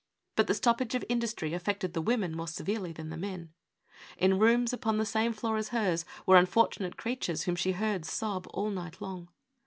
But 0.35 0.47
the 0.47 0.55
stoppage 0.55 0.95
of 0.95 1.05
industry 1.09 1.53
affected 1.53 1.93
the 1.93 2.01
women 2.01 2.35
more 2.35 2.47
severely 2.47 2.91
than 2.91 3.09
the 3.09 3.17
men. 3.17 3.53
In 4.17 4.39
rooms 4.39 4.73
upon 4.73 4.95
OUT 4.99 5.05
OF 5.05 5.13
WORK. 5.13 5.15
829 5.25 5.29
the 5.29 5.35
same 5.35 5.39
floor 5.39 5.57
as 5.57 5.69
hers 6.01 6.05
were 6.25 6.37
unfortunate 6.37 6.97
creatures 6.97 7.43
whom 7.43 7.55
she 7.55 7.73
heard 7.73 8.05
sob 8.05 8.47
all 8.49 8.71
night 8.71 8.99
long. 8.99 9.29